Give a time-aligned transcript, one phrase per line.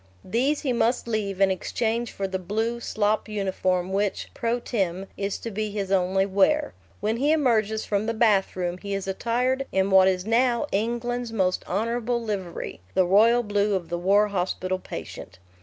[0.25, 5.37] These he must leave in exchange for the blue slop uniform which, pro tem., is
[5.37, 6.73] to be his only wear.
[7.01, 11.63] When he emerges from the bathroom he is attired in what is now England's most
[11.69, 15.37] honourable livery the royal blue of the war hospital patient.